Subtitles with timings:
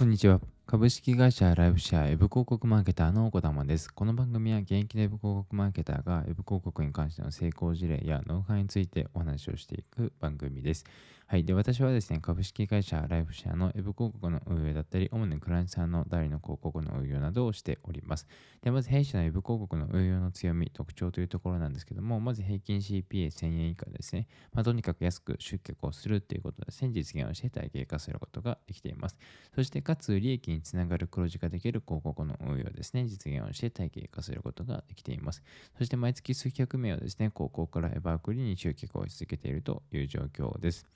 [0.00, 0.40] こんにちは。
[0.66, 3.92] 株式会社ライフシェアウェブ広告マーケターの小玉です。
[3.92, 10.86] この番組は現役のウェブ広告マーケターがウェブ広告に関しての成功事例やノウハウについてお話をしていく番組です。
[11.30, 11.44] はい。
[11.44, 18.26] で、私はですね、株式会社ライフシェアのウェブ広告の運営だったり、主にクライアントさんの代理の広告の運用などをしております。
[18.62, 24.26] で、まず弊社のウェブ広告の運用の強み、特徴というところなんですけども、まず平均 CPA1000 円以下ですね。
[24.52, 29.16] まあ、とにかく安く集客をするということで、先実現をして体系化することができています。
[29.54, 35.44] そして、かつ利益につながる黒字化できる広告の運用ですね、実現をして体系化することができています。
[35.78, 40.88] そして、毎月数百名をですね、広告からエバークリに集客をし続けているという状況です。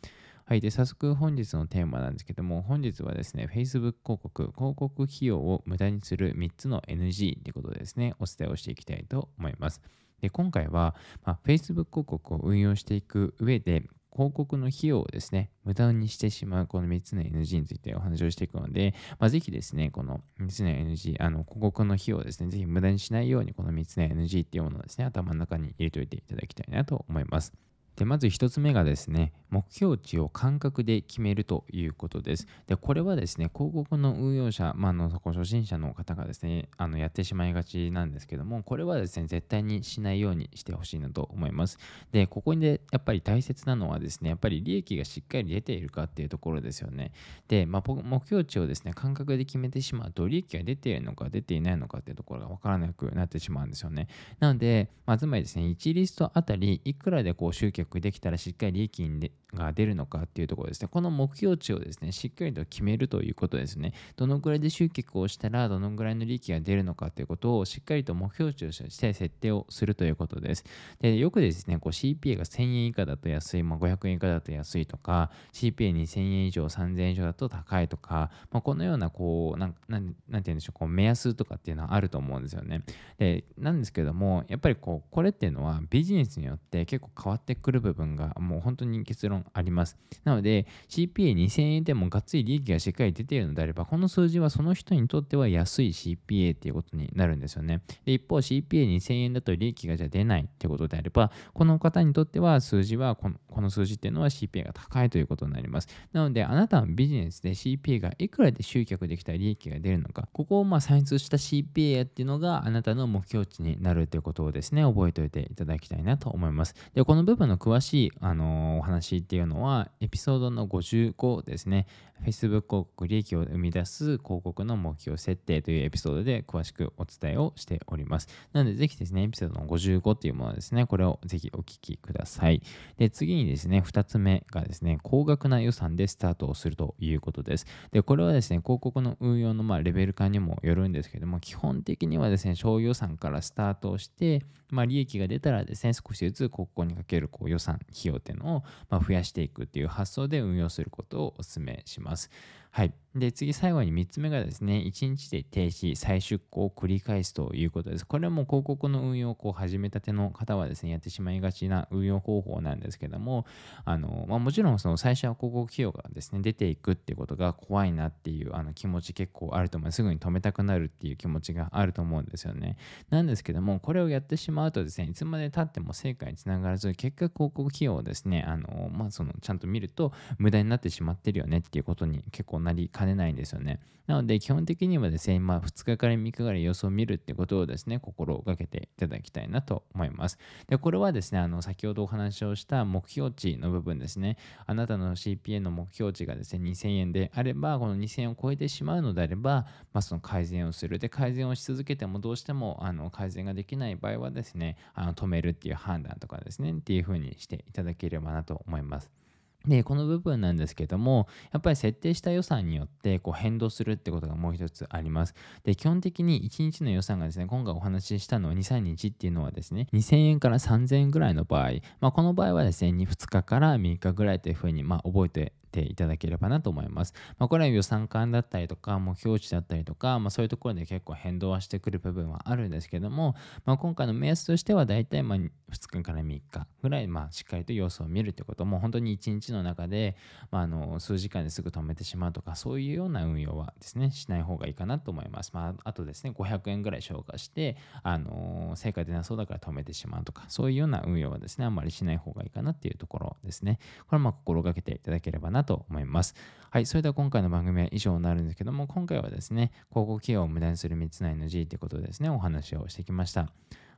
[0.46, 0.60] はい。
[0.60, 9.80] で、早速本日のテーマなんですけども、本日はですね、Facebook 広告、広告費用を無駄にする3つの NG ということでですね、お伝えをしていきたいと思います。
[10.20, 10.94] で、今回は、
[11.24, 27.54] まあ、Facebook 広告を運用していく上で、広告の費用をですね、無駄にしてしまうこの3つの NG についてお話をしていくので、まあ、ぜひですね、この3つの NG、あの、広告の費用をですね、ぜひ無駄にしないようにこの3つの NG っていうものをですね、頭の中に入れておいていただきたいなと思います。
[27.96, 32.48] でまず1つ目がですね、目標値を感覚で決めるということです。
[32.66, 41.78] でこれはですね、広告の運用者、まあ、の初心者の方がですね、あのやってしまいがちなんですけども、これはですね、絶対にしないようにしてほしいなと思います。
[42.10, 47.12] で、ここでやっぱり大切なのはですね、やっぱり利益がしっかり出ているかっていうところですよね。
[47.46, 54.08] で、まあ、目標値をですね、感覚で決めてしまうと、利益が出ているのか出ていないのかっていうところが分からなくなってしまうんですよね。
[54.40, 60.88] なので、まあ、つまりですね、1リストあたりいくらでこう集客できたらしっかり利益にが出るのかっていうところですね。
[60.90, 63.92] この目標値をですね、しっかりと決めるということですね。
[64.16, 70.64] どのくらいで集客をしたら、どのくらいの利益が出るのかということをしっかりと目標値として設定をするということです。
[71.00, 82.82] で、よくですね、こう CPA が1000円以下だと安い、まあ、500円以下だと安いとか、CPA2000 円以上、3000円以上だと高いとか、まあ、このような、こう、なんなんて言うんでしょう、こう目安とかっていうのはあると思うんですよね。
[83.18, 89.96] で、なんですけども、やっぱりこう、これっていうのはビジネスによって結構変わってくる部分がもう本当に結論あります。
[90.24, 97.82] なので CPA2000 円でもがっつり利益がしっかり出ているのであれば、この数字はその人にとっては安い CPA っていうことになるんですよね。
[98.04, 105.88] で一方 CPA2000 円だと利益がじゃ出ないってことであれば、この方にとっては数字はこのこの数字っていうのは CPA が高いということになります。
[106.12, 116.74] なのであなたのビジネスで CPA がいくらで集客できた利益が出るのか、ここをまあ算出した CPA っていうのがあなたの目標値になるということをですね、覚えておいていただきたいなと思います。
[116.94, 121.88] で、この部分の詳しい、あのー、お話ってていうのは、エピソードの55ですね。
[122.24, 128.28] Facebook 広告利益を生み出す広告の目標設定というエピソードで詳しくお伝えをしております。
[128.52, 132.62] なので、ぜひですね、エピソードの55というものですね、これをぜひお聞きください。
[132.96, 137.66] で、次にですね、2つ目がですね、高額な予算でスタートをするということです。
[137.90, 152.30] で、これはですね、広告の運用のまレベル化にもよるんですけども、基本的にはですね、小予算からスタートをして、まあ、利益が出たらですね、少しずつ広告にかけるこう予算、費用っていうのをま増やしていくっていう発想で運用することをお勧めします。
[152.74, 152.94] はい。
[153.14, 158.04] で、次、最後に3つ目がですね、1日で停止、再出庫を繰り返すということです。
[158.04, 163.46] これはもう広告の運用をこう始めたての方はですね、やってしまいがちな運用方法なんですけども、
[163.84, 169.92] あの、まあ、もちろんその最初は広告費用がですね、出ていくっていうことが怖いなっていうあの気持ち結構あると思う。
[169.92, 172.76] すぐに止めたくなるっていう気持ちがあると思うんですよね。
[173.10, 183.80] なんですけども、これをやってしまうとですね、いつまで経っても成果につながらず、結果広告費用をですね、あの、まあ、その、ちゃんと見ると無駄になってしまってるよねっていうことに結構なりかねないんですよね。
[184.06, 190.38] なので、基本的にはですね、まあ、2日から3日ぐらい様子を見るってことをですね、心がけていただきたいなと思います。
[190.68, 194.36] で、これはですね、あの、先ほどお話をした目標値の部分ですね、
[194.66, 200.98] あなたの CPA の目標値がですね、2000円であれば、この2000円を超えてしまうのであれば、まあ、その改善をする。
[200.98, 209.23] で、改善をし続けてもどうしてもあの改善ができない場合はですね、あの止めるっていう判断とかですね、っていうふうにしていただければなと思います。
[209.66, 215.34] で、この部分なんですけども、やっぱり設定した予算によってこう変動するってことがもう一つあります。
[215.64, 221.70] で、基本的に1日の予算がですね、今回お話ししたのは2、3日っていうのはですね、2000円から3000円ぐらいの場合、
[222.00, 227.14] まあ、この場合はですね、2日から3日ぐらいというふうにまあ覚えてていただければなと思います。
[227.38, 233.34] まあ、これは予算感だったりとか、目標値だったりとか、まあ、そういうところで結構変動はしてくる部分はあるんですけども、
[233.64, 240.16] まあ、今回の目安としては大体ま2日から3日ぐらい、まあ、しっかりと様子を見るってことも、本当に1日の中で、
[240.50, 245.50] まあ、あの数時間ですぐ止めてしまうとか、そういうような運用はですね、しない方がいいかなと思います。
[245.54, 253.78] まあ、あとですね、500円ぐらい消化して、あの成果出なそうだから止めてしまうとか、そういうような運用はですね、あんまりしない方がいいかなっていうところですね。
[254.06, 256.34] これはまあ心がけていただければなと思います。
[256.70, 263.48] はい、それでは今回の番組は以上になるんですけども、今回はですね、広告費用を無駄にする3つの NG ということでですね、お話をしてきました。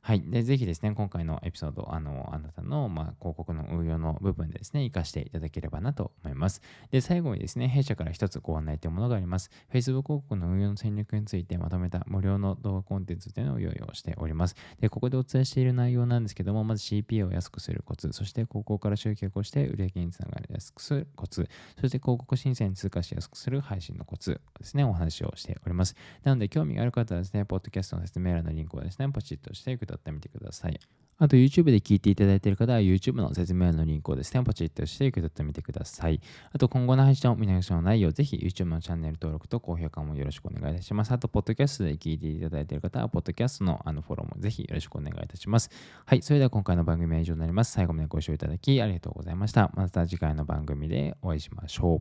[0.07, 0.23] はい。
[0.25, 6.63] で、ぜひですね、今回のエピソード、あの、あなたの、まあ、広告の運用の部分でですね、活かしていただければなと思います。
[6.93, 9.51] で、最後にですね、弊社から一つご案内というものがあります。
[9.73, 14.55] Facebook 広告の運用の戦略についてまとめた無料の動画コンテンツというのを用意をしております。
[14.79, 21.49] で、ここでお伝えしている内容なんですけども、まず CPA を安くするコツ、そして広告から集客をして売上につながりやすくするコツ、
[21.81, 25.97] そして広告申請に通過しやすくする配信のコツですね、お話をしております。
[26.23, 30.79] なので、興味がある方はですね、ポッドキャストの説明欄のリンクをですね、ポチッとして受け取ってみてください。
[31.19, 36.21] あと YouTube で聞いていただいている方は YouTube の説明欄のリンクをですね、ポチッとして受け取ってみてください。
[36.53, 41.13] あと今後の配信を見逃しのないよう、ぜひ YouTube のチャンネル登録と高評価もよろしくお願いいたします。
[41.13, 45.71] あと、ポッドキャストで聞いていただいている方は、ポッドキャストのあのフォローもぜひよろしくお願いいたします。
[46.05, 47.73] はい、それでは今回の番組は以上になります。
[47.73, 49.71] 最後までご視聴いただきありがとうございました。
[49.75, 51.95] また次回の番組でお会いしましょう。